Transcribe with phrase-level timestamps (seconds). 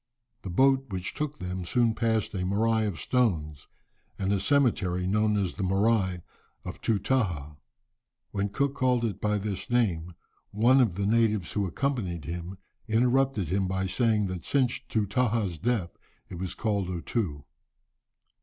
[0.41, 3.67] The boat which took them soon passed a "moraï" of stones,
[4.17, 6.21] and a cemetery known as the "morai
[6.65, 7.57] of Tootahah."
[8.31, 10.15] When Cook called it by this name,
[10.49, 15.91] one of the natives who accompanied him interrupted him by saying that since Tootahah's death
[16.29, 17.45] it was called O Too.